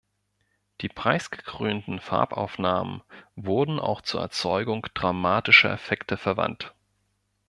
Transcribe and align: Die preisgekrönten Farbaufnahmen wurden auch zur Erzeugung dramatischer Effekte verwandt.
Die 0.81 0.89
preisgekrönten 0.89 1.99
Farbaufnahmen 1.99 3.03
wurden 3.35 3.79
auch 3.79 4.01
zur 4.01 4.19
Erzeugung 4.21 4.87
dramatischer 4.95 5.71
Effekte 5.71 6.17
verwandt. 6.17 6.73